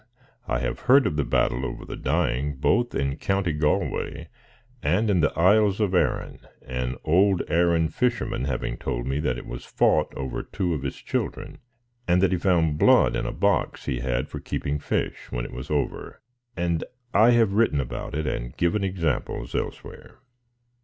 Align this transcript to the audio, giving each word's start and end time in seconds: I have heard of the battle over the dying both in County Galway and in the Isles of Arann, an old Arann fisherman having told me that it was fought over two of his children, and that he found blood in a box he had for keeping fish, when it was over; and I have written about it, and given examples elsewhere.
I 0.47 0.57
have 0.57 0.79
heard 0.89 1.05
of 1.05 1.15
the 1.15 1.23
battle 1.23 1.63
over 1.63 1.85
the 1.85 1.95
dying 1.95 2.55
both 2.55 2.95
in 2.95 3.17
County 3.17 3.53
Galway 3.53 4.29
and 4.81 5.11
in 5.11 5.19
the 5.19 5.31
Isles 5.37 5.79
of 5.79 5.91
Arann, 5.93 6.39
an 6.65 6.95
old 7.03 7.41
Arann 7.47 7.87
fisherman 7.93 8.45
having 8.45 8.77
told 8.77 9.05
me 9.05 9.19
that 9.19 9.37
it 9.37 9.45
was 9.45 9.63
fought 9.63 10.11
over 10.15 10.41
two 10.41 10.73
of 10.73 10.81
his 10.81 10.95
children, 10.99 11.59
and 12.07 12.19
that 12.23 12.31
he 12.31 12.39
found 12.39 12.79
blood 12.79 13.15
in 13.15 13.27
a 13.27 13.31
box 13.31 13.85
he 13.85 13.99
had 13.99 14.27
for 14.27 14.39
keeping 14.39 14.79
fish, 14.79 15.31
when 15.31 15.45
it 15.45 15.53
was 15.53 15.69
over; 15.69 16.19
and 16.57 16.83
I 17.13 17.29
have 17.37 17.53
written 17.53 17.79
about 17.79 18.15
it, 18.15 18.25
and 18.25 18.57
given 18.57 18.83
examples 18.83 19.53
elsewhere. 19.53 20.17